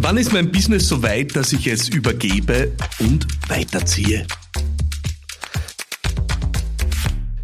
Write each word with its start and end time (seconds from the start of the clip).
Wann 0.00 0.16
ist 0.16 0.32
mein 0.32 0.52
Business 0.52 0.86
so 0.86 1.02
weit, 1.02 1.34
dass 1.34 1.52
ich 1.52 1.66
es 1.66 1.88
übergebe 1.88 2.70
und 3.00 3.26
weiterziehe? 3.48 4.24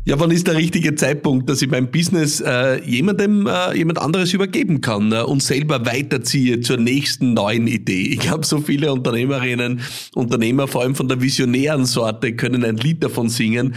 Ja, 0.04 0.20
wann 0.20 0.30
ist 0.30 0.46
der 0.46 0.54
richtige 0.54 0.94
Zeitpunkt, 0.94 1.48
dass 1.48 1.62
ich 1.62 1.68
mein 1.68 1.90
Business 1.90 2.40
äh, 2.40 2.80
jemandem, 2.84 3.48
äh, 3.48 3.76
jemand 3.76 3.98
anderes 3.98 4.32
übergeben 4.32 4.80
kann 4.80 5.10
äh, 5.10 5.22
und 5.22 5.42
selber 5.42 5.84
weiterziehe 5.84 6.60
zur 6.60 6.76
nächsten 6.76 7.34
neuen 7.34 7.66
Idee? 7.66 8.02
Ich 8.02 8.30
habe 8.30 8.46
so 8.46 8.60
viele 8.60 8.92
Unternehmerinnen, 8.92 9.80
Unternehmer, 10.14 10.68
vor 10.68 10.82
allem 10.82 10.94
von 10.94 11.08
der 11.08 11.20
visionären 11.20 11.86
Sorte, 11.86 12.36
können 12.36 12.64
ein 12.64 12.76
Lied 12.76 13.02
davon 13.02 13.30
singen 13.30 13.74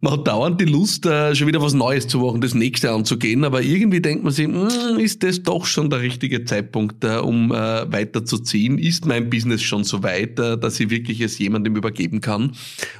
man 0.00 0.12
hat 0.12 0.26
dauernd 0.26 0.60
die 0.60 0.66
Lust, 0.66 1.06
äh, 1.06 1.34
schon 1.34 1.46
wieder 1.46 1.62
was 1.62 1.74
Neues 1.74 2.06
zu 2.06 2.18
machen, 2.18 2.40
das 2.40 2.54
nächste 2.54 2.90
anzugehen, 2.90 3.44
aber 3.44 3.62
irgendwie 3.62 4.00
denkt 4.00 4.24
man 4.24 4.32
sich, 4.32 4.46
hm, 4.46 4.98
ist 4.98 5.22
das 5.22 5.42
doch 5.42 5.64
schon 5.64 5.90
der 5.90 6.00
richtige 6.00 6.44
Zeitpunkt, 6.44 7.02
äh, 7.04 7.16
um 7.16 7.50
äh, 7.52 7.54
weiterzuziehen? 7.90 8.78
Ist 8.78 9.06
mein 9.06 9.30
Business 9.30 9.62
schon 9.62 9.84
so 9.84 10.02
weit, 10.02 10.38
dass 10.38 10.80
ich 10.80 10.90
wirklich 10.90 11.20
es 11.20 11.38
jemandem 11.38 11.76
übergeben 11.76 12.20
kann? 12.20 12.52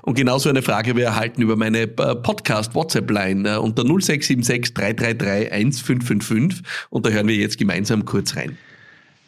Und 0.03 0.15
genauso 0.15 0.49
eine 0.49 0.63
Frage 0.63 0.97
wir 0.97 1.05
erhalten 1.05 1.43
über 1.43 1.57
meine 1.57 1.87
Podcast-WhatsApp-Line 1.87 3.61
unter 3.61 3.83
0676 3.83 4.75
333 4.75 5.53
1555 5.53 6.63
und 6.91 7.05
da 7.05 7.11
hören 7.11 7.29
wir 7.29 7.37
jetzt 7.37 7.59
gemeinsam 7.59 8.05
kurz 8.05 8.37
rein. 8.37 8.57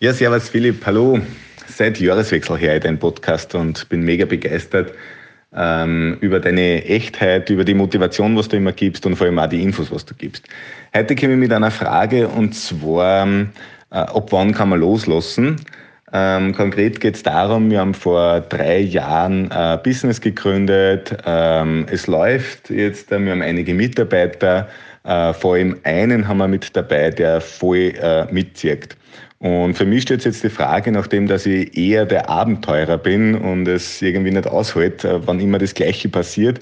Ja, 0.00 0.12
servus 0.12 0.48
Philipp, 0.48 0.86
hallo. 0.86 1.20
Seit 1.66 2.00
Jahreswechsel 2.00 2.56
her 2.56 2.76
ich 2.76 2.82
dein 2.82 2.98
Podcast 2.98 3.54
und 3.54 3.88
bin 3.88 4.02
mega 4.02 4.24
begeistert 4.24 4.92
ähm, 5.54 6.18
über 6.20 6.40
deine 6.40 6.84
Echtheit, 6.84 7.50
über 7.50 7.64
die 7.64 7.74
Motivation, 7.74 8.36
was 8.36 8.48
du 8.48 8.56
immer 8.56 8.72
gibst 8.72 9.06
und 9.06 9.16
vor 9.16 9.26
allem 9.26 9.38
auch 9.38 9.48
die 9.48 9.62
Infos, 9.62 9.90
was 9.90 10.04
du 10.04 10.14
gibst. 10.14 10.46
Heute 10.94 11.14
komme 11.16 11.34
ich 11.34 11.38
mit 11.38 11.52
einer 11.52 11.70
Frage 11.70 12.28
und 12.28 12.54
zwar, 12.54 13.26
äh, 13.26 13.44
ab 13.90 14.28
wann 14.30 14.52
kann 14.52 14.68
man 14.68 14.80
loslassen? 14.80 15.56
Ähm, 16.12 16.54
konkret 16.54 17.00
geht 17.00 17.16
es 17.16 17.22
darum, 17.22 17.70
wir 17.70 17.80
haben 17.80 17.92
vor 17.92 18.40
drei 18.40 18.78
Jahren 18.78 19.52
ein 19.52 19.82
Business 19.82 20.20
gegründet. 20.20 21.14
Ähm, 21.26 21.86
es 21.90 22.06
läuft 22.06 22.70
jetzt, 22.70 23.12
äh, 23.12 23.18
wir 23.18 23.32
haben 23.32 23.42
einige 23.42 23.74
Mitarbeiter. 23.74 24.68
Äh, 25.04 25.34
vor 25.34 25.54
allem 25.54 25.78
einen 25.84 26.26
haben 26.26 26.38
wir 26.38 26.48
mit 26.48 26.74
dabei, 26.74 27.10
der 27.10 27.40
voll 27.40 27.92
äh, 28.00 28.24
mitzieht. 28.32 28.96
Und 29.38 29.74
für 29.74 29.84
mich 29.84 30.02
steht 30.02 30.24
jetzt 30.24 30.42
die 30.42 30.50
Frage, 30.50 30.90
nachdem 30.90 31.28
dass 31.28 31.46
ich 31.46 31.76
eher 31.76 32.06
der 32.06 32.28
Abenteurer 32.28 32.98
bin 32.98 33.36
und 33.36 33.68
es 33.68 34.02
irgendwie 34.02 34.32
nicht 34.32 34.48
aushält, 34.48 35.04
äh, 35.04 35.24
wann 35.26 35.38
immer 35.38 35.58
das 35.58 35.74
Gleiche 35.74 36.08
passiert, 36.08 36.58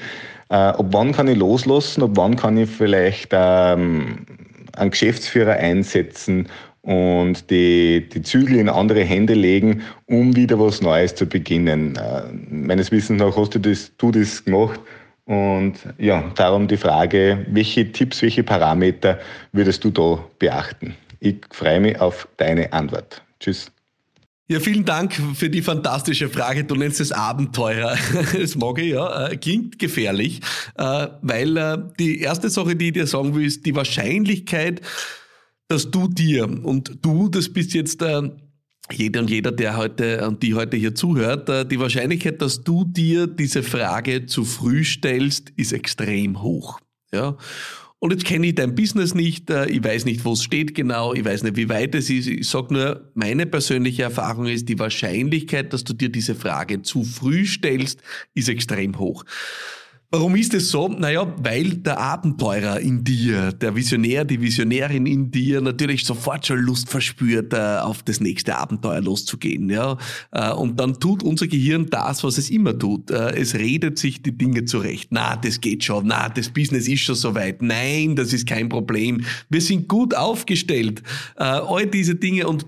äh, 0.50 0.54
ab 0.54 0.86
wann 0.90 1.12
kann 1.12 1.28
ich 1.28 1.38
loslassen, 1.38 2.02
ab 2.02 2.10
wann 2.14 2.36
kann 2.36 2.56
ich 2.58 2.68
vielleicht 2.68 3.30
ähm, 3.32 4.26
einen 4.74 4.90
Geschäftsführer 4.90 5.54
einsetzen 5.54 6.48
und 6.82 7.50
die, 7.50 8.08
die 8.08 8.22
Zügel 8.22 8.56
in 8.56 8.68
andere 8.68 9.02
Hände 9.02 9.34
legen, 9.34 9.82
um 10.06 10.36
wieder 10.36 10.60
was 10.60 10.82
Neues 10.82 11.14
zu 11.14 11.26
beginnen. 11.26 11.96
Äh, 11.96 12.22
meines 12.50 12.92
Wissens 12.92 13.20
nach 13.20 13.36
hast 13.36 13.54
du 13.54 13.58
das, 13.58 13.90
du 13.96 14.10
das 14.10 14.44
gemacht. 14.44 14.80
Und 15.24 15.74
ja, 15.98 16.22
darum 16.36 16.68
die 16.68 16.76
Frage, 16.76 17.44
welche 17.48 17.90
Tipps, 17.90 18.22
welche 18.22 18.44
Parameter 18.44 19.18
würdest 19.50 19.82
du 19.82 19.90
da 19.90 20.24
beachten? 20.38 20.94
Ich 21.20 21.36
freue 21.50 21.80
mich 21.80 22.00
auf 22.00 22.28
deine 22.36 22.72
Antwort. 22.72 23.22
Tschüss. 23.40 23.70
Ja, 24.48 24.60
vielen 24.60 24.84
Dank 24.84 25.12
für 25.34 25.50
die 25.50 25.60
fantastische 25.60 26.28
Frage. 26.28 26.62
Du 26.62 26.76
nennst 26.76 27.00
es 27.00 27.10
Abenteuer. 27.10 27.96
Das 28.32 28.54
mag 28.54 28.78
ich, 28.78 28.92
ja. 28.92 29.26
Äh, 29.26 29.36
klingt 29.38 29.80
gefährlich, 29.80 30.40
äh, 30.76 31.08
weil 31.20 31.56
äh, 31.56 31.78
die 31.98 32.20
erste 32.20 32.48
Sache, 32.48 32.76
die 32.76 32.88
ich 32.88 32.92
dir 32.92 33.08
sagen 33.08 33.34
will, 33.34 33.44
ist 33.44 33.66
die 33.66 33.74
Wahrscheinlichkeit, 33.74 34.82
dass 35.66 35.90
du 35.90 36.06
dir 36.06 36.44
und 36.44 36.98
du, 37.02 37.28
das 37.28 37.52
bist 37.52 37.74
jetzt 37.74 38.04
jeder 38.92 39.20
und 39.20 39.30
jeder, 39.30 39.50
der 39.50 39.76
heute 39.76 40.24
und 40.28 40.44
die 40.44 40.54
heute 40.54 40.76
hier 40.76 40.94
zuhört, 40.94 41.72
die 41.72 41.80
Wahrscheinlichkeit, 41.80 42.40
dass 42.40 42.62
du 42.62 42.84
dir 42.84 43.26
diese 43.26 43.64
Frage 43.64 44.26
zu 44.26 44.44
früh 44.44 44.84
stellst, 44.84 45.50
ist 45.56 45.72
extrem 45.72 46.40
hoch. 46.40 46.78
Ja. 47.12 47.36
Und 47.98 48.12
jetzt 48.12 48.26
kenne 48.26 48.48
ich 48.48 48.54
dein 48.54 48.74
Business 48.74 49.14
nicht, 49.14 49.48
äh, 49.48 49.66
ich 49.66 49.82
weiß 49.82 50.04
nicht, 50.04 50.24
wo 50.24 50.32
es 50.32 50.42
steht 50.42 50.74
genau, 50.74 51.14
ich 51.14 51.24
weiß 51.24 51.42
nicht, 51.42 51.56
wie 51.56 51.68
weit 51.68 51.94
es 51.94 52.10
ist. 52.10 52.26
Ich 52.26 52.48
sage 52.48 52.74
nur, 52.74 53.10
meine 53.14 53.46
persönliche 53.46 54.02
Erfahrung 54.02 54.46
ist, 54.46 54.68
die 54.68 54.78
Wahrscheinlichkeit, 54.78 55.72
dass 55.72 55.84
du 55.84 55.94
dir 55.94 56.10
diese 56.10 56.34
Frage 56.34 56.82
zu 56.82 57.04
früh 57.04 57.46
stellst, 57.46 58.02
ist 58.34 58.48
extrem 58.48 58.98
hoch. 58.98 59.24
Warum 60.10 60.36
ist 60.36 60.54
es 60.54 60.70
so? 60.70 60.86
Naja, 60.86 61.26
weil 61.42 61.78
der 61.78 61.98
Abenteurer 61.98 62.78
in 62.78 63.02
dir, 63.02 63.52
der 63.52 63.74
Visionär, 63.74 64.24
die 64.24 64.40
Visionärin 64.40 65.04
in 65.04 65.32
dir 65.32 65.60
natürlich 65.60 66.04
sofort 66.04 66.46
schon 66.46 66.60
Lust 66.60 66.88
verspürt, 66.88 67.52
äh, 67.52 67.78
auf 67.80 68.04
das 68.04 68.20
nächste 68.20 68.56
Abenteuer 68.56 69.00
loszugehen. 69.00 69.68
Ja? 69.68 69.98
Äh, 70.30 70.52
und 70.52 70.78
dann 70.78 71.00
tut 71.00 71.24
unser 71.24 71.48
Gehirn 71.48 71.86
das, 71.90 72.22
was 72.22 72.38
es 72.38 72.50
immer 72.50 72.78
tut. 72.78 73.10
Äh, 73.10 73.36
es 73.36 73.56
redet 73.56 73.98
sich 73.98 74.22
die 74.22 74.36
Dinge 74.36 74.64
zurecht. 74.64 75.08
Na, 75.10 75.34
das 75.34 75.60
geht 75.60 75.82
schon. 75.82 76.06
Na, 76.06 76.28
das 76.28 76.50
Business 76.50 76.86
ist 76.86 77.00
schon 77.00 77.16
soweit. 77.16 77.60
Nein, 77.60 78.14
das 78.14 78.32
ist 78.32 78.46
kein 78.46 78.68
Problem. 78.68 79.24
Wir 79.50 79.60
sind 79.60 79.88
gut 79.88 80.14
aufgestellt. 80.14 81.02
All 81.34 81.86
diese 81.86 82.14
Dinge 82.14 82.46
und 82.46 82.64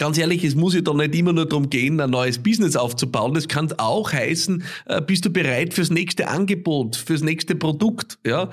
Ganz 0.00 0.16
ehrlich, 0.16 0.44
es 0.44 0.54
muss 0.54 0.74
ja 0.74 0.80
doch 0.80 0.96
nicht 0.96 1.14
immer 1.14 1.34
nur 1.34 1.44
darum 1.44 1.68
gehen, 1.68 2.00
ein 2.00 2.08
neues 2.08 2.38
Business 2.38 2.74
aufzubauen. 2.74 3.34
Das 3.34 3.48
kann 3.48 3.70
auch 3.76 4.14
heißen, 4.14 4.64
äh, 4.86 5.02
bist 5.02 5.26
du 5.26 5.30
bereit 5.30 5.74
fürs 5.74 5.90
nächste 5.90 6.28
Angebot, 6.28 6.96
fürs 6.96 7.20
nächste 7.20 7.54
Produkt, 7.54 8.18
ja? 8.26 8.48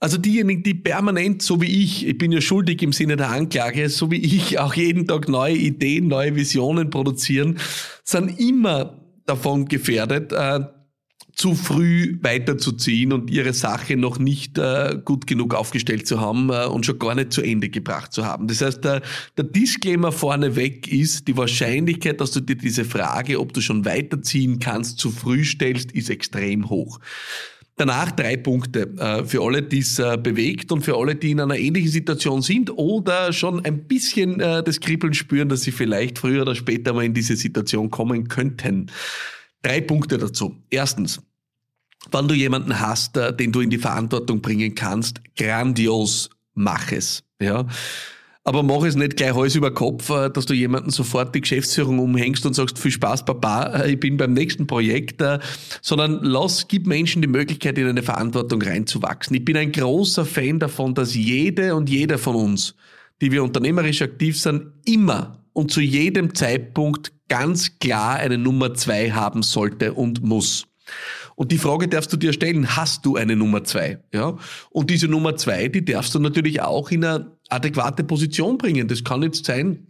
Also 0.00 0.18
diejenigen, 0.18 0.64
die 0.64 0.74
permanent, 0.74 1.42
so 1.42 1.62
wie 1.62 1.84
ich, 1.84 2.08
ich 2.08 2.18
bin 2.18 2.32
ja 2.32 2.40
schuldig 2.40 2.82
im 2.82 2.92
Sinne 2.92 3.14
der 3.14 3.30
Anklage, 3.30 3.88
so 3.88 4.10
wie 4.10 4.16
ich 4.16 4.58
auch 4.58 4.74
jeden 4.74 5.06
Tag 5.06 5.28
neue 5.28 5.54
Ideen, 5.54 6.08
neue 6.08 6.34
Visionen 6.34 6.90
produzieren, 6.90 7.60
sind 8.02 8.40
immer 8.40 9.00
davon 9.26 9.66
gefährdet, 9.66 10.32
äh, 10.32 10.58
zu 11.34 11.54
früh 11.54 12.18
weiterzuziehen 12.22 13.12
und 13.12 13.30
ihre 13.30 13.52
Sache 13.52 13.96
noch 13.96 14.18
nicht 14.18 14.58
äh, 14.58 14.98
gut 15.04 15.26
genug 15.26 15.54
aufgestellt 15.54 16.06
zu 16.06 16.20
haben 16.20 16.50
äh, 16.50 16.66
und 16.66 16.86
schon 16.86 16.98
gar 16.98 17.14
nicht 17.14 17.32
zu 17.32 17.42
Ende 17.42 17.68
gebracht 17.68 18.12
zu 18.12 18.24
haben. 18.24 18.46
Das 18.46 18.60
heißt, 18.60 18.84
der, 18.84 19.02
der 19.36 19.44
Disclaimer 19.44 20.12
vorneweg 20.12 20.90
ist, 20.90 21.26
die 21.26 21.36
Wahrscheinlichkeit, 21.36 22.20
dass 22.20 22.30
du 22.30 22.40
dir 22.40 22.56
diese 22.56 22.84
Frage, 22.84 23.40
ob 23.40 23.52
du 23.52 23.60
schon 23.60 23.84
weiterziehen 23.84 24.58
kannst, 24.58 24.98
zu 24.98 25.10
früh 25.10 25.44
stellst, 25.44 25.92
ist 25.92 26.10
extrem 26.10 26.70
hoch. 26.70 27.00
Danach 27.76 28.12
drei 28.12 28.36
Punkte 28.36 28.88
äh, 28.98 29.24
für 29.24 29.42
alle, 29.42 29.60
die 29.60 29.80
es 29.80 29.98
äh, 29.98 30.16
bewegt 30.16 30.70
und 30.70 30.82
für 30.82 30.96
alle, 30.96 31.16
die 31.16 31.32
in 31.32 31.40
einer 31.40 31.56
ähnlichen 31.56 31.90
Situation 31.90 32.40
sind 32.40 32.70
oder 32.70 33.32
schon 33.32 33.64
ein 33.64 33.88
bisschen 33.88 34.38
äh, 34.38 34.62
das 34.62 34.78
Kribbeln 34.78 35.12
spüren, 35.12 35.48
dass 35.48 35.62
sie 35.62 35.72
vielleicht 35.72 36.20
früher 36.20 36.42
oder 36.42 36.54
später 36.54 36.92
mal 36.92 37.04
in 37.04 37.14
diese 37.14 37.34
Situation 37.34 37.90
kommen 37.90 38.28
könnten. 38.28 38.92
Drei 39.64 39.80
Punkte 39.80 40.18
dazu. 40.18 40.56
Erstens, 40.68 41.22
wenn 42.12 42.28
du 42.28 42.34
jemanden 42.34 42.78
hast, 42.80 43.16
äh, 43.16 43.34
den 43.34 43.50
du 43.50 43.60
in 43.60 43.70
die 43.70 43.78
Verantwortung 43.78 44.42
bringen 44.42 44.74
kannst, 44.74 45.22
grandios, 45.36 46.28
mach 46.52 46.92
es. 46.92 47.24
Ja. 47.40 47.66
Aber 48.46 48.62
mach 48.62 48.82
es 48.82 48.94
nicht 48.94 49.16
gleich 49.16 49.34
Hals 49.34 49.54
über 49.54 49.72
Kopf, 49.72 50.10
äh, 50.10 50.28
dass 50.28 50.44
du 50.44 50.52
jemanden 50.52 50.90
sofort 50.90 51.34
die 51.34 51.40
Geschäftsführung 51.40 51.98
umhängst 51.98 52.44
und 52.44 52.52
sagst, 52.52 52.78
viel 52.78 52.90
Spaß, 52.90 53.24
Papa, 53.24 53.84
äh, 53.84 53.92
ich 53.92 54.00
bin 54.00 54.18
beim 54.18 54.34
nächsten 54.34 54.66
Projekt, 54.66 55.22
sondern 55.80 56.22
lass, 56.22 56.68
gib 56.68 56.86
Menschen 56.86 57.22
die 57.22 57.28
Möglichkeit, 57.28 57.78
in 57.78 57.86
eine 57.86 58.02
Verantwortung 58.02 58.60
reinzuwachsen. 58.60 59.34
Ich 59.34 59.46
bin 59.46 59.56
ein 59.56 59.72
großer 59.72 60.26
Fan 60.26 60.58
davon, 60.58 60.92
dass 60.94 61.14
jede 61.14 61.74
und 61.74 61.88
jeder 61.88 62.18
von 62.18 62.36
uns, 62.36 62.74
die 63.22 63.32
wir 63.32 63.42
unternehmerisch 63.42 64.02
aktiv 64.02 64.38
sind, 64.38 64.72
immer 64.84 65.43
und 65.54 65.70
zu 65.70 65.80
jedem 65.80 66.34
Zeitpunkt 66.34 67.12
ganz 67.28 67.78
klar 67.78 68.16
eine 68.16 68.36
Nummer 68.36 68.74
zwei 68.74 69.12
haben 69.12 69.42
sollte 69.42 69.94
und 69.94 70.22
muss. 70.22 70.66
Und 71.36 71.50
die 71.50 71.58
Frage 71.58 71.88
darfst 71.88 72.12
du 72.12 72.16
dir 72.16 72.32
stellen, 72.32 72.76
hast 72.76 73.06
du 73.06 73.16
eine 73.16 73.34
Nummer 73.34 73.64
zwei? 73.64 73.98
Ja? 74.12 74.36
Und 74.70 74.90
diese 74.90 75.08
Nummer 75.08 75.36
zwei, 75.36 75.68
die 75.68 75.84
darfst 75.84 76.14
du 76.14 76.18
natürlich 76.18 76.60
auch 76.60 76.90
in 76.90 77.04
eine 77.04 77.32
adäquate 77.48 78.04
Position 78.04 78.58
bringen. 78.58 78.86
Das 78.86 79.02
kann 79.02 79.22
jetzt 79.22 79.46
sein, 79.46 79.86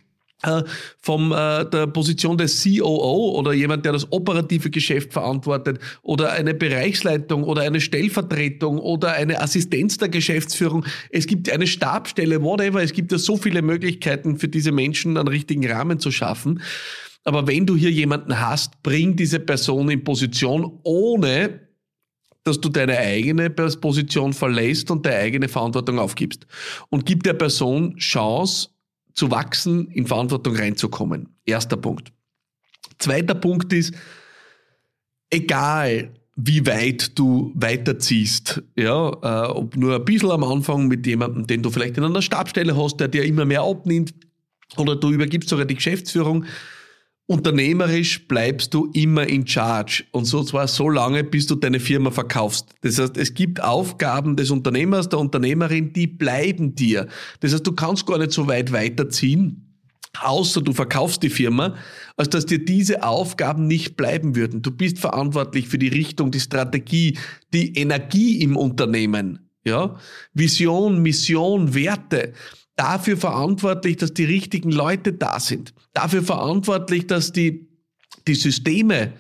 vom 1.01 1.33
äh, 1.33 1.65
der 1.65 1.87
Position 1.87 2.39
des 2.39 2.63
COO 2.63 3.39
oder 3.39 3.53
jemand, 3.53 3.85
der 3.85 3.93
das 3.93 4.11
operative 4.13 4.71
Geschäft 4.71 5.13
verantwortet 5.13 5.79
oder 6.03 6.33
eine 6.33 6.55
Bereichsleitung 6.55 7.45
oder 7.45 7.63
eine 7.63 7.81
Stellvertretung 7.81 8.79
oder 8.79 9.13
eine 9.13 9.41
Assistenz 9.41 9.99
der 9.99 10.09
Geschäftsführung. 10.09 10.85
Es 11.11 11.27
gibt 11.27 11.51
eine 11.51 11.67
Stabstelle, 11.67 12.43
whatever. 12.43 12.83
Es 12.83 12.93
gibt 12.93 13.13
ja 13.13 13.19
so 13.19 13.37
viele 13.37 13.63
Möglichkeiten 13.63 14.39
für 14.39 14.49
diese 14.49 14.73
Menschen 14.73 15.17
einen 15.17 15.29
richtigen 15.29 15.69
Rahmen 15.71 15.99
zu 15.99 16.11
schaffen. 16.11 16.61
Aber 17.25 17.47
wenn 17.47 17.67
du 17.67 17.75
hier 17.75 17.91
jemanden 17.91 18.39
hast, 18.39 18.83
bring 18.83 19.17
diese 19.17 19.41
Person 19.41 19.91
in 19.91 20.05
Position, 20.05 20.79
ohne 20.83 21.61
dass 22.45 22.61
du 22.61 22.69
deine 22.69 22.99
eigene 22.99 23.49
Position 23.49 24.35
verlässt 24.35 24.91
und 24.91 25.07
deine 25.07 25.17
eigene 25.17 25.49
Verantwortung 25.49 25.99
aufgibst. 25.99 26.47
Und 26.91 27.07
gib 27.07 27.23
der 27.23 27.33
Person 27.33 27.97
Chance 27.97 28.69
zu 29.15 29.31
wachsen, 29.31 29.89
in 29.89 30.07
Verantwortung 30.07 30.57
reinzukommen. 30.57 31.29
Erster 31.45 31.77
Punkt. 31.77 32.13
Zweiter 32.99 33.35
Punkt 33.35 33.73
ist, 33.73 33.95
egal 35.31 36.13
wie 36.37 36.67
weit 36.67 37.17
du 37.19 37.53
weiterziehst, 37.55 38.63
ja, 38.77 39.09
äh, 39.23 39.51
ob 39.51 39.77
nur 39.77 39.97
ein 39.97 40.05
bisschen 40.05 40.33
am 40.33 40.43
Anfang 40.43 40.89
mit 40.89 41.07
jemandem, 41.07 41.47
den 41.47 41.63
du 41.63 41.71
vielleicht 41.71 41.97
in 41.97 42.05
einer 42.05 42.23
Stabstelle 42.23 42.77
hast, 42.77 42.99
der 42.99 43.09
dir 43.09 43.25
immer 43.25 43.45
mehr 43.45 43.63
abnimmt, 43.63 44.15
oder 44.77 44.97
du 44.97 45.11
übergibst 45.11 45.49
sogar 45.49 45.67
die 45.67 45.77
Geschäftsführung, 45.77 46.47
unternehmerisch 47.27 48.27
bleibst 48.29 48.75
du 48.75 48.91
immer 48.93 49.27
in 49.27 49.47
charge. 49.47 50.05
Und 50.13 50.27
so 50.27 50.43
zwar 50.43 50.69
so 50.69 50.89
lange, 50.89 51.25
bis 51.25 51.47
du 51.47 51.55
deine 51.55 51.81
Firma 51.81 52.11
verkaufst. 52.11 52.75
Das 52.83 52.99
heißt, 52.99 53.17
es 53.17 53.35
gibt 53.35 53.63
Aufgaben 53.63 54.37
des 54.37 54.51
Unternehmers, 54.51 55.09
der 55.09 55.19
Unternehmerin, 55.19 55.93
die 55.93 56.07
bleiben 56.07 56.75
dir. 56.75 57.09
Das 57.41 57.53
heißt, 57.53 57.67
du 57.67 57.73
kannst 57.73 58.07
gar 58.07 58.19
nicht 58.19 58.33
so 58.33 58.47
weit 58.47 58.73
weiterziehen, 58.73 59.75
außer 60.21 60.61
du 60.61 60.73
verkaufst 60.73 61.23
die 61.23 61.31
Firma, 61.31 61.77
als 62.17 62.29
dass 62.29 62.47
dir 62.47 62.63
diese 62.63 63.03
Aufgaben 63.03 63.67
nicht 63.67 63.97
bleiben 63.97 64.37
würden. 64.37 64.61
Du 64.61 64.71
bist 64.71 64.99
verantwortlich 64.99 65.69
für 65.69 65.79
die 65.79 65.89
Richtung, 65.89 66.31
die 66.31 66.41
Strategie, 66.41 67.19
die 67.55 67.75
Energie 67.79 68.43
im 68.43 68.57
Unternehmen. 68.57 69.51
Ja? 69.65 69.97
Vision, 70.35 71.03
Mission, 71.03 71.75
Werte 71.75 72.35
dafür 72.77 73.17
verantwortlich, 73.17 73.97
dass 73.97 74.15
die 74.15 74.25
richtigen 74.25 74.71
Leute 74.71 75.13
da 75.13 75.41
sind, 75.41 75.75
dafür 75.93 76.23
verantwortlich, 76.23 77.07
dass 77.07 77.33
die, 77.33 77.69
die 78.27 78.35
Systeme 78.35 79.13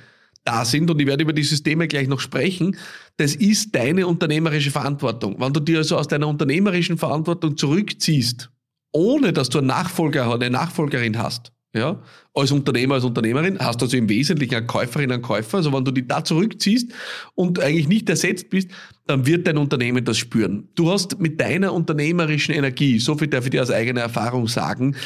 da 0.44 0.64
sind, 0.64 0.90
und 0.90 1.00
ich 1.00 1.06
werde 1.06 1.22
über 1.22 1.32
die 1.32 1.42
Systeme 1.42 1.88
gleich 1.88 2.06
noch 2.06 2.20
sprechen, 2.20 2.76
das 3.16 3.34
ist 3.34 3.74
deine 3.74 4.06
unternehmerische 4.06 4.70
Verantwortung. 4.70 5.36
Wenn 5.40 5.52
du 5.52 5.60
dir 5.60 5.78
also 5.78 5.96
aus 5.96 6.08
deiner 6.08 6.28
unternehmerischen 6.28 6.98
Verantwortung 6.98 7.56
zurückziehst, 7.56 8.50
ohne 8.92 9.32
dass 9.32 9.48
du 9.48 9.58
einen 9.58 9.68
Nachfolger 9.68 10.32
oder 10.32 10.46
eine 10.46 10.50
Nachfolgerin 10.50 11.18
hast, 11.18 11.52
ja, 11.74 12.00
als 12.34 12.52
Unternehmer, 12.52 12.96
als 12.96 13.04
Unternehmerin, 13.04 13.58
hast 13.58 13.80
du 13.80 13.86
also 13.86 13.96
im 13.96 14.08
Wesentlichen 14.08 14.54
eine 14.54 14.66
Käuferin, 14.66 15.10
einen 15.10 15.22
Käufer. 15.22 15.56
Also 15.56 15.72
wenn 15.72 15.84
du 15.84 15.90
dich 15.90 16.06
da 16.06 16.22
zurückziehst 16.22 16.92
und 17.34 17.58
eigentlich 17.58 17.88
nicht 17.88 18.08
ersetzt 18.08 18.48
bist, 18.48 18.70
dann 19.06 19.26
wird 19.26 19.46
dein 19.46 19.58
Unternehmen 19.58 20.04
das 20.04 20.18
spüren. 20.18 20.68
Du 20.74 20.90
hast 20.90 21.20
mit 21.20 21.40
deiner 21.40 21.72
unternehmerischen 21.72 22.54
Energie, 22.54 22.98
so 22.98 23.16
viel 23.16 23.28
darf 23.28 23.44
ich 23.44 23.50
dir 23.50 23.62
aus 23.62 23.70
eigener 23.70 24.00
Erfahrung 24.02 24.48
sagen, 24.48 24.96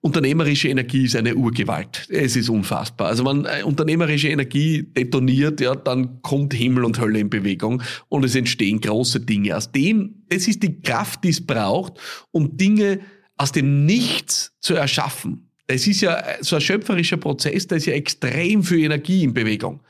Unternehmerische 0.00 0.68
Energie 0.68 1.06
ist 1.06 1.16
eine 1.16 1.34
Urgewalt. 1.34 2.06
Es 2.08 2.36
ist 2.36 2.48
unfassbar. 2.48 3.08
Also 3.08 3.24
wenn 3.26 3.44
unternehmerische 3.64 4.28
Energie 4.28 4.84
detoniert, 4.84 5.60
ja, 5.60 5.74
dann 5.74 6.22
kommt 6.22 6.54
Himmel 6.54 6.84
und 6.84 7.00
Hölle 7.00 7.18
in 7.18 7.28
Bewegung 7.28 7.82
und 8.08 8.24
es 8.24 8.36
entstehen 8.36 8.80
große 8.80 9.20
Dinge. 9.20 9.56
Aus 9.56 9.72
dem, 9.72 10.22
das 10.28 10.46
ist 10.46 10.62
die 10.62 10.80
Kraft, 10.80 11.24
die 11.24 11.30
es 11.30 11.44
braucht, 11.44 11.94
um 12.30 12.56
Dinge 12.56 13.00
aus 13.36 13.50
dem 13.50 13.86
Nichts 13.86 14.52
zu 14.60 14.74
erschaffen. 14.74 15.50
Das 15.66 15.88
ist 15.88 16.00
ja 16.00 16.22
so 16.42 16.54
ein 16.56 16.62
schöpferischer 16.62 17.16
Prozess, 17.16 17.66
da 17.66 17.74
ist 17.74 17.86
ja 17.86 17.94
extrem 17.94 18.62
viel 18.62 18.84
Energie 18.84 19.24
in 19.24 19.34
Bewegung. 19.34 19.80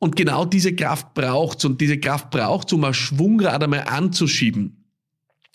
Und 0.00 0.16
genau 0.16 0.46
diese 0.46 0.74
Kraft 0.74 1.14
braucht's 1.14 1.64
und 1.64 1.80
diese 1.80 1.98
Kraft 1.98 2.30
braucht's, 2.30 2.72
um 2.72 2.82
ein 2.84 2.94
Schwungrad 2.94 3.62
einmal 3.62 3.84
anzuschieben. 3.86 4.80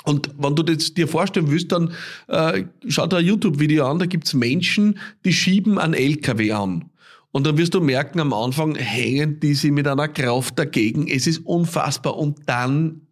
Und 0.04 0.30
wenn 0.38 0.56
du 0.56 0.62
das 0.62 0.94
dir 0.94 1.08
vorstellen 1.08 1.50
willst, 1.50 1.72
dann 1.72 1.92
äh, 2.28 2.66
schau 2.88 3.08
dir 3.08 3.18
ein 3.18 3.26
YouTube-Video 3.26 3.88
an, 3.88 3.98
da 3.98 4.06
gibt's 4.06 4.36
Menschen, 4.36 5.00
die 5.26 5.34
schieben 5.34 5.80
einen 5.80 5.96
LKW 5.96 6.52
an. 6.52 6.92
Und 7.32 7.48
dann 7.48 7.58
wirst 7.58 7.74
du 7.74 7.82
merken, 7.82 8.20
am 8.20 8.32
Anfang 8.32 8.76
hängen 8.76 9.40
die 9.40 9.56
sich 9.56 9.72
mit 9.72 9.88
einer 9.88 10.08
Kraft 10.08 10.60
dagegen. 10.60 11.08
Es 11.08 11.26
ist 11.26 11.40
unfassbar. 11.40 12.16
Und 12.16 12.48
dann 12.48 13.08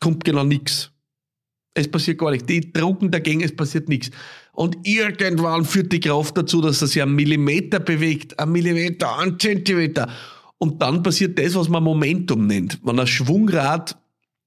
kommt 0.00 0.24
genau 0.24 0.44
nichts. 0.44 0.93
Es 1.74 1.88
passiert 1.88 2.18
gar 2.18 2.30
nichts. 2.30 2.46
Die 2.46 2.72
drucken 2.72 3.10
dagegen, 3.10 3.42
es 3.42 3.54
passiert 3.54 3.88
nichts. 3.88 4.10
Und 4.52 4.76
irgendwann 4.84 5.64
führt 5.64 5.92
die 5.92 6.00
Kraft 6.00 6.38
dazu, 6.38 6.60
dass 6.60 6.80
er 6.80 6.88
sich 6.88 7.02
einen 7.02 7.14
Millimeter 7.14 7.80
bewegt. 7.80 8.38
Ein 8.38 8.52
Millimeter, 8.52 9.18
ein 9.18 9.38
Zentimeter. 9.38 10.08
Und 10.58 10.80
dann 10.80 11.02
passiert 11.02 11.38
das, 11.38 11.56
was 11.56 11.68
man 11.68 11.82
Momentum 11.82 12.46
nennt. 12.46 12.78
Wenn 12.84 12.98
ein 12.98 13.06
Schwungrad 13.06 13.96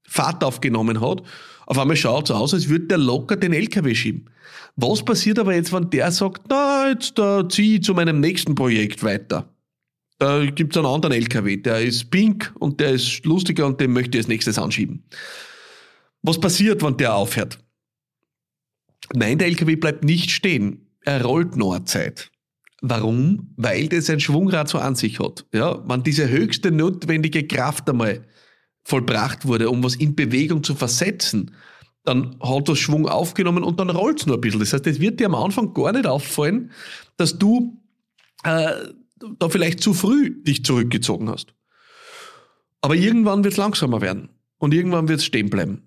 Fahrt 0.09 0.41
aufgenommen 0.43 1.01
hat, 1.01 1.21
auf 1.65 1.77
einmal 1.77 1.97
schaut 1.97 2.29
es 2.29 2.35
aus, 2.35 2.53
als 2.53 2.69
würde 2.69 2.85
der 2.85 2.97
locker 2.97 3.35
den 3.35 3.51
LKW 3.51 3.93
schieben. 3.93 4.29
Was 4.77 5.03
passiert 5.03 5.37
aber 5.37 5.53
jetzt, 5.53 5.73
wenn 5.73 5.89
der 5.89 6.11
sagt, 6.11 6.43
na, 6.49 6.89
jetzt 6.89 7.15
ziehe 7.49 7.77
ich 7.77 7.83
zu 7.83 7.93
meinem 7.93 8.21
nächsten 8.21 8.55
Projekt 8.55 9.03
weiter? 9.03 9.53
Da 10.17 10.45
gibt 10.45 10.75
es 10.75 10.77
einen 10.77 10.91
anderen 10.91 11.13
LKW, 11.13 11.57
der 11.57 11.81
ist 11.81 12.09
pink 12.09 12.53
und 12.57 12.79
der 12.79 12.91
ist 12.91 13.25
lustiger 13.25 13.65
und 13.65 13.81
den 13.81 13.91
möchte 13.91 14.17
ich 14.17 14.23
als 14.23 14.27
nächstes 14.29 14.57
anschieben. 14.57 15.03
Was 16.27 16.41
passiert, 16.41 16.83
wenn 16.83 16.97
der 16.97 17.15
aufhört? 17.15 17.57
Nein, 19.13 19.37
der 19.37 19.47
LKW 19.47 19.77
bleibt 19.77 20.03
nicht 20.03 20.29
stehen. 20.31 20.89
Er 21.05 21.23
rollt 21.23 21.55
noch 21.55 21.73
eine 21.73 21.85
Zeit. 21.85 22.31
Warum? 22.81 23.53
Weil 23.55 23.87
das 23.87 24.09
ein 24.09 24.19
Schwungrad 24.19 24.67
so 24.67 24.77
an 24.77 24.95
sich 24.95 25.21
hat. 25.21 25.45
Ja, 25.53 25.81
wenn 25.87 26.03
diese 26.03 26.27
höchste 26.27 26.69
notwendige 26.69 27.47
Kraft 27.47 27.89
einmal 27.89 28.27
vollbracht 28.83 29.45
wurde, 29.45 29.69
um 29.69 29.81
was 29.85 29.95
in 29.95 30.17
Bewegung 30.17 30.63
zu 30.63 30.75
versetzen, 30.75 31.55
dann 32.03 32.37
hat 32.41 32.67
das 32.67 32.77
Schwung 32.77 33.07
aufgenommen 33.07 33.63
und 33.63 33.79
dann 33.79 33.89
rollt 33.89 34.19
es 34.19 34.25
nur 34.25 34.35
ein 34.35 34.41
bisschen. 34.41 34.59
Das 34.59 34.73
heißt, 34.73 34.85
es 34.85 34.99
wird 34.99 35.21
dir 35.21 35.27
am 35.27 35.35
Anfang 35.35 35.73
gar 35.73 35.93
nicht 35.93 36.07
auffallen, 36.07 36.71
dass 37.15 37.39
du 37.39 37.81
äh, 38.43 38.73
da 39.39 39.47
vielleicht 39.47 39.79
zu 39.79 39.93
früh 39.93 40.43
dich 40.43 40.65
zurückgezogen 40.65 41.29
hast. 41.29 41.53
Aber 42.81 42.95
irgendwann 42.95 43.45
wird 43.45 43.53
es 43.53 43.57
langsamer 43.57 44.01
werden 44.01 44.27
und 44.57 44.73
irgendwann 44.73 45.07
wird 45.07 45.19
es 45.19 45.25
stehen 45.25 45.49
bleiben. 45.49 45.86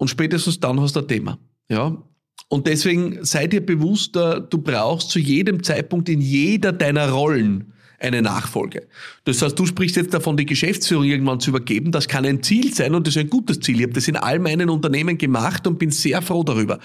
Und 0.00 0.08
spätestens 0.08 0.58
dann 0.58 0.80
hast 0.80 0.96
du 0.96 1.00
ein 1.00 1.08
Thema. 1.08 1.38
Ja, 1.68 2.02
und 2.48 2.66
deswegen 2.66 3.22
sei 3.24 3.46
dir 3.46 3.64
bewusst, 3.64 4.16
äh, 4.16 4.40
du 4.40 4.58
brauchst 4.58 5.10
zu 5.10 5.18
jedem 5.18 5.62
Zeitpunkt 5.62 6.08
in 6.08 6.20
jeder 6.20 6.72
deiner 6.72 7.10
Rollen 7.10 7.74
eine 7.98 8.22
Nachfolge. 8.22 8.88
Das 9.24 9.42
heißt, 9.42 9.58
du 9.58 9.66
sprichst 9.66 9.96
jetzt 9.96 10.14
davon, 10.14 10.38
die 10.38 10.46
Geschäftsführung 10.46 11.04
irgendwann 11.04 11.38
zu 11.38 11.50
übergeben. 11.50 11.92
Das 11.92 12.08
kann 12.08 12.24
ein 12.24 12.42
Ziel 12.42 12.72
sein 12.72 12.94
und 12.94 13.06
das 13.06 13.14
ist 13.14 13.20
ein 13.20 13.28
gutes 13.28 13.60
Ziel. 13.60 13.76
Ich 13.76 13.82
habe 13.82 13.92
das 13.92 14.08
in 14.08 14.16
all 14.16 14.38
meinen 14.38 14.70
Unternehmen 14.70 15.18
gemacht 15.18 15.66
und 15.66 15.78
bin 15.78 15.90
sehr 15.90 16.22
froh 16.22 16.42
darüber. 16.42 16.80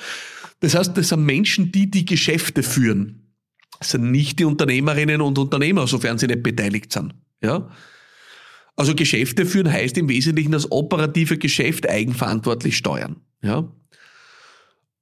Das 0.59 0.75
heißt, 0.75 0.97
das 0.97 1.09
sind 1.09 1.23
Menschen, 1.23 1.71
die 1.71 1.89
die 1.89 2.05
Geschäfte 2.05 2.61
führen. 2.61 3.31
Das 3.79 3.91
sind 3.91 4.11
nicht 4.11 4.39
die 4.39 4.45
Unternehmerinnen 4.45 5.21
und 5.21 5.37
Unternehmer, 5.37 5.87
sofern 5.87 6.17
sie 6.17 6.27
nicht 6.27 6.43
beteiligt 6.43 6.91
sind. 6.91 7.15
Ja? 7.41 7.69
Also 8.75 8.93
Geschäfte 8.93 9.45
führen 9.45 9.71
heißt 9.71 9.97
im 9.97 10.09
Wesentlichen 10.09 10.51
das 10.51 10.71
operative 10.71 11.37
Geschäft 11.37 11.87
eigenverantwortlich 11.87 12.75
steuern. 12.75 13.17
Ja? 13.41 13.69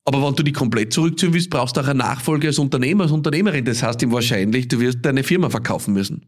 Aber 0.05 0.25
wenn 0.25 0.35
du 0.35 0.43
die 0.43 0.51
komplett 0.51 0.93
zurückziehen 0.93 1.33
willst, 1.33 1.49
brauchst 1.49 1.77
du 1.77 1.81
auch 1.81 1.87
eine 1.87 1.99
Nachfolge 1.99 2.47
als 2.47 2.59
Unternehmer, 2.59 3.03
als 3.03 3.11
Unternehmerin. 3.11 3.65
Das 3.65 3.81
heißt 3.81 4.01
ihm 4.01 4.11
wahrscheinlich, 4.11 4.67
du 4.67 4.79
wirst 4.79 4.99
deine 5.01 5.23
Firma 5.23 5.49
verkaufen 5.49 5.93
müssen. 5.93 6.25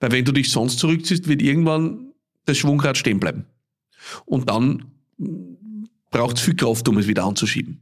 Weil 0.00 0.12
wenn 0.12 0.24
du 0.24 0.32
dich 0.32 0.50
sonst 0.50 0.78
zurückziehst, 0.78 1.28
wird 1.28 1.40
irgendwann 1.40 2.12
das 2.44 2.58
Schwungrad 2.58 2.96
stehen 2.98 3.20
bleiben. 3.20 3.46
Und 4.24 4.50
dann 4.50 4.84
braucht 6.10 6.36
es 6.36 6.42
viel 6.42 6.56
Kraft, 6.56 6.88
um 6.88 6.98
es 6.98 7.06
wieder 7.06 7.24
anzuschieben. 7.24 7.80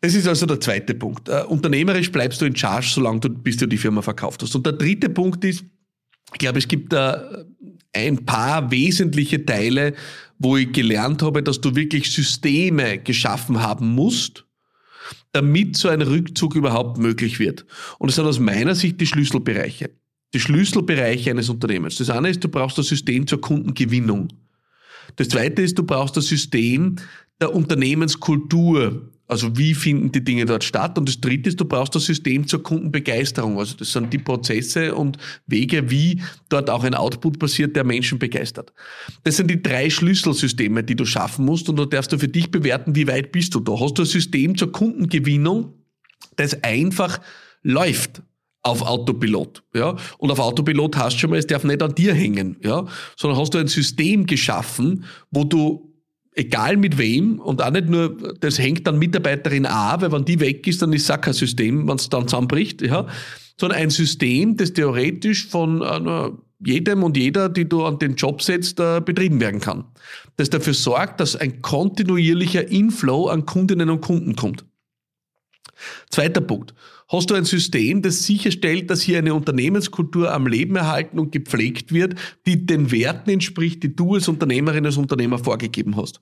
Das 0.00 0.14
ist 0.14 0.26
also 0.26 0.46
der 0.46 0.60
zweite 0.60 0.94
Punkt. 0.94 1.28
Uh, 1.28 1.46
unternehmerisch 1.48 2.10
bleibst 2.12 2.40
du 2.40 2.46
in 2.46 2.56
Charge, 2.56 2.88
solange 2.94 3.20
du, 3.20 3.28
bis 3.28 3.56
du 3.56 3.66
die 3.66 3.76
Firma 3.76 4.02
verkauft 4.02 4.42
hast. 4.42 4.54
Und 4.54 4.64
der 4.64 4.74
dritte 4.74 5.08
Punkt 5.08 5.44
ist, 5.44 5.64
ich 6.32 6.38
glaube, 6.38 6.58
es 6.58 6.68
gibt 6.68 6.92
da 6.92 7.44
ein 7.96 8.26
paar 8.26 8.70
wesentliche 8.70 9.44
Teile, 9.44 9.94
wo 10.38 10.56
ich 10.56 10.72
gelernt 10.72 11.22
habe, 11.22 11.42
dass 11.42 11.60
du 11.60 11.74
wirklich 11.74 12.10
Systeme 12.10 12.98
geschaffen 12.98 13.62
haben 13.62 13.94
musst, 13.94 14.44
damit 15.32 15.76
so 15.76 15.88
ein 15.88 16.02
Rückzug 16.02 16.54
überhaupt 16.54 16.98
möglich 16.98 17.38
wird. 17.38 17.64
Und 17.98 18.08
das 18.08 18.16
sind 18.16 18.26
aus 18.26 18.38
meiner 18.38 18.74
Sicht 18.74 19.00
die 19.00 19.06
Schlüsselbereiche. 19.06 19.90
Die 20.34 20.40
Schlüsselbereiche 20.40 21.30
eines 21.30 21.48
Unternehmens. 21.48 21.96
Das 21.96 22.10
eine 22.10 22.28
ist, 22.28 22.44
du 22.44 22.48
brauchst 22.48 22.76
das 22.76 22.88
System 22.88 23.26
zur 23.26 23.40
Kundengewinnung. 23.40 24.28
Das 25.16 25.28
zweite 25.28 25.62
ist, 25.62 25.78
du 25.78 25.84
brauchst 25.84 26.16
das 26.16 26.26
System 26.26 26.96
der 27.40 27.54
Unternehmenskultur. 27.54 29.10
Also 29.28 29.56
wie 29.58 29.74
finden 29.74 30.12
die 30.12 30.22
Dinge 30.22 30.46
dort 30.46 30.62
statt? 30.62 30.96
Und 30.98 31.08
das 31.08 31.20
Dritte 31.20 31.48
ist, 31.48 31.60
du 31.60 31.64
brauchst 31.64 31.94
das 31.94 32.04
System 32.04 32.46
zur 32.46 32.62
Kundenbegeisterung. 32.62 33.58
Also 33.58 33.76
das 33.76 33.92
sind 33.92 34.12
die 34.12 34.18
Prozesse 34.18 34.94
und 34.94 35.18
Wege, 35.46 35.90
wie 35.90 36.22
dort 36.48 36.70
auch 36.70 36.84
ein 36.84 36.94
Output 36.94 37.38
passiert, 37.38 37.74
der 37.74 37.84
Menschen 37.84 38.18
begeistert. 38.18 38.72
Das 39.24 39.36
sind 39.36 39.50
die 39.50 39.62
drei 39.62 39.90
Schlüsselsysteme, 39.90 40.84
die 40.84 40.94
du 40.94 41.04
schaffen 41.04 41.44
musst 41.44 41.68
und 41.68 41.76
da 41.76 41.86
darfst 41.86 42.12
du 42.12 42.18
für 42.18 42.28
dich 42.28 42.50
bewerten, 42.50 42.94
wie 42.94 43.08
weit 43.08 43.32
bist 43.32 43.54
du 43.54 43.60
da. 43.60 43.78
Hast 43.78 43.98
du 43.98 44.02
ein 44.02 44.06
System 44.06 44.56
zur 44.56 44.70
Kundengewinnung, 44.70 45.74
das 46.36 46.62
einfach 46.62 47.20
läuft 47.62 48.22
auf 48.62 48.82
Autopilot, 48.82 49.62
ja. 49.74 49.96
Und 50.18 50.30
auf 50.32 50.40
Autopilot 50.40 50.96
hast 50.96 51.14
du 51.14 51.20
schon 51.20 51.30
mal, 51.30 51.38
es 51.38 51.46
darf 51.46 51.62
nicht 51.62 51.82
an 51.82 51.94
dir 51.94 52.14
hängen, 52.14 52.56
ja. 52.62 52.86
Sondern 53.16 53.38
hast 53.38 53.54
du 53.54 53.58
ein 53.58 53.68
System 53.68 54.26
geschaffen, 54.26 55.04
wo 55.30 55.44
du 55.44 55.95
egal 56.36 56.76
mit 56.76 56.98
wem 56.98 57.40
und 57.40 57.62
auch 57.62 57.70
nicht 57.70 57.88
nur, 57.88 58.16
das 58.40 58.58
hängt 58.58 58.86
dann 58.86 58.98
Mitarbeiterin 58.98 59.66
A, 59.66 60.00
weil 60.00 60.12
wenn 60.12 60.24
die 60.24 60.38
weg 60.38 60.66
ist, 60.66 60.82
dann 60.82 60.92
ist 60.92 61.10
es 61.10 61.20
kein 61.20 61.32
System, 61.34 61.88
wenn 61.88 61.96
es 61.96 62.08
dann 62.08 62.28
zusammenbricht, 62.28 62.82
ja, 62.82 63.06
sondern 63.58 63.80
ein 63.80 63.90
System, 63.90 64.56
das 64.56 64.74
theoretisch 64.74 65.46
von 65.46 65.80
äh, 65.82 66.30
jedem 66.64 67.02
und 67.02 67.16
jeder, 67.16 67.48
die 67.48 67.68
du 67.68 67.84
an 67.84 67.98
den 67.98 68.14
Job 68.14 68.42
setzt, 68.42 68.78
äh, 68.80 69.00
betrieben 69.00 69.40
werden 69.40 69.60
kann. 69.60 69.84
Das 70.36 70.50
dafür 70.50 70.74
sorgt, 70.74 71.20
dass 71.20 71.36
ein 71.36 71.62
kontinuierlicher 71.62 72.68
Inflow 72.68 73.28
an 73.28 73.46
Kundinnen 73.46 73.88
und 73.88 74.02
Kunden 74.02 74.36
kommt. 74.36 74.64
Zweiter 76.10 76.40
Punkt. 76.40 76.74
Hast 77.08 77.30
du 77.30 77.34
ein 77.34 77.44
System, 77.44 78.02
das 78.02 78.24
sicherstellt, 78.24 78.90
dass 78.90 79.02
hier 79.02 79.18
eine 79.18 79.34
Unternehmenskultur 79.34 80.32
am 80.32 80.46
Leben 80.46 80.76
erhalten 80.76 81.18
und 81.18 81.32
gepflegt 81.32 81.92
wird, 81.92 82.14
die 82.46 82.66
den 82.66 82.90
Werten 82.90 83.30
entspricht, 83.30 83.82
die 83.82 83.94
du 83.94 84.14
als 84.14 84.28
Unternehmerin, 84.28 84.86
als 84.86 84.96
Unternehmer 84.96 85.38
vorgegeben 85.38 85.96
hast? 85.96 86.20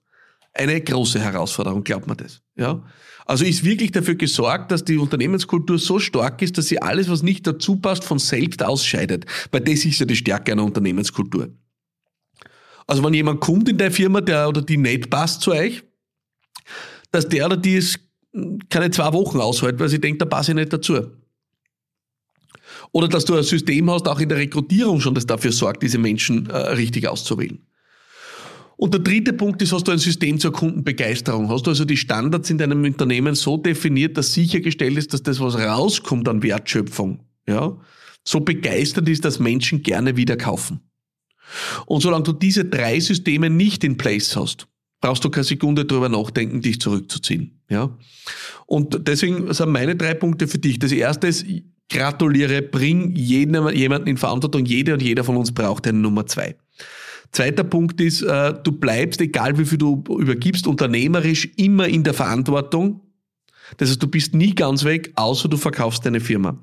eine 0.55 0.81
große 0.81 1.21
Herausforderung, 1.21 1.85
glaubt 1.85 2.07
man 2.07 2.17
das. 2.17 2.41
Ja? 2.57 2.83
Also 3.27 3.45
ist 3.45 3.65
wirklich 3.65 3.93
dafür 3.93 4.15
gesorgt, 4.15 4.71
dass 4.71 4.85
die 4.85 4.99
Unternehmenskultur 4.99 5.79
so 5.79 5.99
stark 5.99 6.43
ist, 6.43 6.57
dass 6.59 6.67
sie 6.67 6.81
alles, 6.81 7.09
was 7.09 7.23
nicht 7.23 7.47
dazu 7.47 7.77
passt, 7.77 8.05
von 8.05 8.19
selbst 8.19 8.63
ausscheidet. 8.63 9.27
Weil 9.51 9.63
das 9.63 9.85
ist 9.85 9.99
ja 9.99 10.07
die 10.07 10.17
Stärke 10.17 10.53
einer 10.53 10.65
Unternehmenskultur. 10.65 11.49
Also 12.87 13.03
wenn 13.03 13.15
jemand 13.15 13.41
kommt 13.41 13.69
in 13.69 13.79
der 13.79 13.91
Firma, 13.91 14.21
der 14.21 14.49
oder 14.49 14.63
die 14.63 14.77
nicht 14.77 15.11
passt 15.11 15.41
zu 15.41 15.53
euch, 15.53 15.83
dass 17.11 17.29
der 17.29 17.47
oder 17.47 17.57
die 17.57 17.77
es 17.77 17.99
keine 18.69 18.91
zwei 18.91 19.13
Wochen 19.13 19.41
aushält, 19.41 19.79
weil 19.79 19.89
sie 19.89 20.01
denkt, 20.01 20.21
da 20.21 20.27
passe 20.27 20.53
ich 20.53 20.57
nicht 20.57 20.73
dazu. 20.73 20.99
Oder 22.93 23.09
dass 23.09 23.25
du 23.25 23.37
ein 23.37 23.43
System 23.43 23.91
hast, 23.91 24.09
auch 24.09 24.21
in 24.21 24.29
der 24.29 24.39
Rekrutierung 24.39 25.01
schon, 25.01 25.15
das 25.15 25.27
dafür 25.27 25.53
sorgt, 25.53 25.83
diese 25.83 25.99
Menschen 25.99 26.49
äh, 26.51 26.57
richtig 26.57 27.09
auszuwählen. 27.09 27.59
Und 28.77 28.93
der 28.93 29.01
dritte 29.01 29.33
Punkt 29.33 29.63
ist, 29.63 29.73
hast 29.73 29.87
du 29.87 29.93
ein 29.93 29.99
System 29.99 30.39
zur 30.39 30.53
Kundenbegeisterung? 30.53 31.49
Hast 31.49 31.67
du 31.67 31.71
also 31.71 31.85
die 31.85 31.97
Standards 31.97 32.51
in 32.51 32.59
deinem 32.59 32.83
Unternehmen 32.83 33.35
so 33.35 33.57
definiert, 33.57 34.17
dass 34.17 34.33
sichergestellt 34.33 34.99
ist, 34.99 35.13
dass 35.13 35.23
das, 35.23 35.41
was 35.41 35.57
rauskommt 35.57 36.29
an 36.29 36.43
Wertschöpfung, 36.43 37.21
ja, 37.47 37.77
so 38.25 38.41
begeistert 38.41 39.09
ist, 39.09 39.25
dass 39.25 39.39
Menschen 39.39 39.83
gerne 39.83 40.17
wieder 40.17 40.37
kaufen? 40.37 40.81
Und 41.87 42.01
solange 42.01 42.25
du 42.25 42.33
diese 42.33 42.65
drei 42.65 42.99
Systeme 42.99 43.49
nicht 43.49 43.85
in 43.85 43.97
place 43.97 44.35
hast, 44.37 44.67
brauchst 45.01 45.25
du 45.25 45.31
keine 45.31 45.45
Sekunde 45.45 45.85
drüber 45.85 46.09
nachdenken, 46.09 46.61
dich 46.61 46.81
zurückzuziehen. 46.81 47.61
Ja? 47.69 47.97
Und 48.67 49.07
deswegen 49.07 49.53
sind 49.53 49.71
meine 49.71 49.97
drei 49.97 50.15
Punkte 50.15 50.49
für 50.49 50.59
dich. 50.59 50.79
Das 50.79 50.93
erste 50.93 51.27
ist, 51.27 51.45
gratuliere, 51.91 52.63
bring 52.63 53.15
jeden, 53.15 53.69
jemanden 53.75 54.09
in 54.09 54.17
Verantwortung. 54.17 54.65
Jeder 54.65 54.95
und 54.95 55.03
jeder 55.03 55.25
von 55.25 55.37
uns 55.37 55.53
braucht 55.53 55.87
eine 55.87 55.99
Nummer 55.99 56.27
zwei. 56.27 56.57
Zweiter 57.33 57.65
Punkt 57.65 58.01
ist, 58.01 58.23
äh, 58.23 58.55
du 58.63 58.73
bleibst, 58.73 59.21
egal 59.21 59.59
wie 59.59 59.65
viel 59.65 59.79
du 59.79 60.05
übergibst, 60.09 60.67
unternehmerisch 60.67 61.51
immer 61.57 61.89
in 61.89 62.05
der 62.05 62.15
Verantwortung. 62.15 63.01
Das 63.77 63.91
heißt, 63.91 64.03
du 64.03 64.07
bist 64.07 64.35
nie 64.35 64.55
ganz 64.55 64.85
weg, 64.85 65.13
außer 65.17 65.49
du 65.49 65.57
verkaufst 65.57 66.05
deine 66.05 66.21
Firma. 66.21 66.59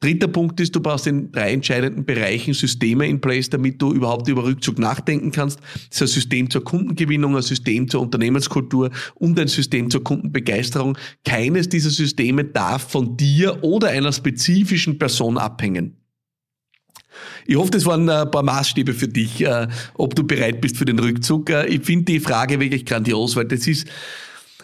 Dritter 0.00 0.28
Punkt 0.28 0.60
ist, 0.60 0.74
du 0.74 0.80
brauchst 0.80 1.06
in 1.06 1.32
drei 1.32 1.52
entscheidenden 1.52 2.04
Bereichen 2.04 2.52
Systeme 2.52 3.06
in 3.08 3.20
place, 3.20 3.48
damit 3.48 3.80
du 3.80 3.92
überhaupt 3.92 4.28
über 4.28 4.44
Rückzug 4.44 4.78
nachdenken 4.78 5.30
kannst. 5.30 5.60
Das 5.88 5.96
ist 5.96 6.02
ein 6.02 6.08
System 6.08 6.50
zur 6.50 6.64
Kundengewinnung, 6.64 7.36
ein 7.36 7.42
System 7.42 7.88
zur 7.88 8.02
Unternehmenskultur 8.02 8.90
und 9.14 9.38
ein 9.38 9.48
System 9.48 9.90
zur 9.90 10.04
Kundenbegeisterung. 10.04 10.98
Keines 11.24 11.68
dieser 11.68 11.90
Systeme 11.90 12.44
darf 12.44 12.90
von 12.90 13.16
dir 13.16 13.62
oder 13.62 13.88
einer 13.88 14.12
spezifischen 14.12 14.98
Person 14.98 15.38
abhängen. 15.38 15.96
Ich 17.46 17.56
hoffe, 17.56 17.70
das 17.70 17.86
waren 17.86 18.08
ein 18.08 18.30
paar 18.30 18.42
Maßstäbe 18.42 18.92
für 18.92 19.08
dich, 19.08 19.40
äh, 19.42 19.68
ob 19.94 20.14
du 20.14 20.24
bereit 20.24 20.60
bist 20.60 20.76
für 20.76 20.84
den 20.84 20.98
Rückzug. 20.98 21.50
Äh, 21.50 21.66
ich 21.66 21.82
finde 21.82 22.12
die 22.12 22.20
Frage 22.20 22.58
wirklich 22.60 22.84
grandios, 22.84 23.36
weil 23.36 23.46
das 23.46 23.66
ist, 23.66 23.86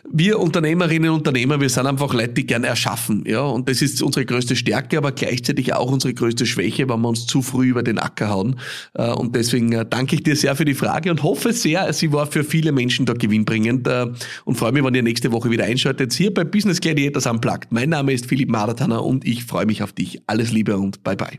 wir 0.08 0.38
Unternehmerinnen 0.38 1.10
und 1.10 1.18
Unternehmer, 1.18 1.60
wir 1.60 1.68
sind 1.68 1.86
einfach 1.86 2.12
Leute, 2.12 2.34
die 2.34 2.46
gern 2.46 2.64
erschaffen, 2.64 3.24
ja, 3.26 3.42
und 3.42 3.68
das 3.68 3.82
ist 3.82 4.02
unsere 4.02 4.24
größte 4.24 4.56
Stärke, 4.56 4.98
aber 4.98 5.12
gleichzeitig 5.12 5.74
auch 5.74 5.90
unsere 5.90 6.14
größte 6.14 6.46
Schwäche, 6.46 6.88
wenn 6.88 7.00
wir 7.00 7.08
uns 7.08 7.26
zu 7.26 7.42
früh 7.42 7.68
über 7.68 7.82
den 7.82 7.98
Acker 7.98 8.30
hauen. 8.30 8.56
Äh, 8.94 9.10
und 9.10 9.34
deswegen 9.34 9.72
äh, 9.72 9.84
danke 9.88 10.16
ich 10.16 10.22
dir 10.22 10.36
sehr 10.36 10.56
für 10.56 10.64
die 10.64 10.74
Frage 10.74 11.10
und 11.10 11.22
hoffe 11.22 11.52
sehr, 11.52 11.92
sie 11.92 12.12
war 12.12 12.26
für 12.26 12.44
viele 12.44 12.72
Menschen 12.72 13.06
da 13.06 13.12
gewinnbringend 13.12 13.86
äh, 13.86 14.06
und 14.44 14.56
freue 14.56 14.72
mich, 14.72 14.84
wenn 14.84 14.94
ihr 14.94 15.02
nächste 15.02 15.32
Woche 15.32 15.50
wieder 15.50 15.64
einschaltet 15.64 16.12
hier 16.12 16.32
bei 16.32 16.44
Business 16.44 16.80
Gladiators 16.80 17.26
Unplugged. 17.26 17.70
Mein 17.70 17.90
Name 17.90 18.12
ist 18.12 18.26
Philipp 18.26 18.50
Maratana 18.50 18.98
und 18.98 19.26
ich 19.26 19.44
freue 19.44 19.66
mich 19.66 19.82
auf 19.82 19.92
dich. 19.92 20.22
Alles 20.26 20.52
Liebe 20.52 20.76
und 20.76 21.02
bye 21.02 21.16
bye. 21.16 21.38